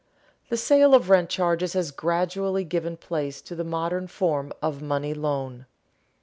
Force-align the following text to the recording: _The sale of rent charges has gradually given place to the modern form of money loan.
_The 0.49 0.57
sale 0.57 0.95
of 0.95 1.11
rent 1.11 1.29
charges 1.29 1.73
has 1.73 1.91
gradually 1.91 2.63
given 2.63 2.97
place 2.97 3.39
to 3.43 3.53
the 3.53 3.63
modern 3.63 4.07
form 4.07 4.51
of 4.59 4.81
money 4.81 5.13
loan. 5.13 5.67